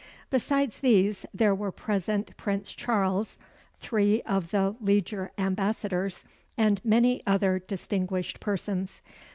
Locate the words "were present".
1.53-2.35